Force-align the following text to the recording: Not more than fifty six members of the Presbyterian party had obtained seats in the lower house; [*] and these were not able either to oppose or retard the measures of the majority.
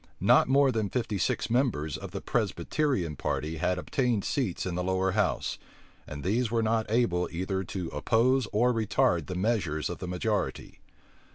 Not 0.19 0.49
more 0.49 0.71
than 0.71 0.89
fifty 0.89 1.19
six 1.19 1.47
members 1.47 1.95
of 1.95 2.09
the 2.09 2.21
Presbyterian 2.21 3.15
party 3.15 3.57
had 3.57 3.77
obtained 3.77 4.25
seats 4.25 4.65
in 4.65 4.73
the 4.73 4.83
lower 4.83 5.11
house; 5.11 5.59
[*] 5.81 6.07
and 6.07 6.23
these 6.23 6.49
were 6.49 6.63
not 6.63 6.89
able 6.89 7.29
either 7.31 7.63
to 7.65 7.87
oppose 7.89 8.47
or 8.51 8.73
retard 8.73 9.27
the 9.27 9.35
measures 9.35 9.91
of 9.91 9.99
the 9.99 10.07
majority. 10.07 10.79